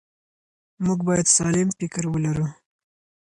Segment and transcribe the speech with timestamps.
[0.85, 2.47] موږ باید سالم فکر ولرو.